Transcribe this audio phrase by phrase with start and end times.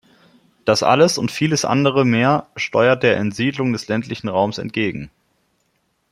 [0.65, 5.11] Das alles und vieles andere mehr steuert der Entsiedlung des ländlichen Raums entgegen.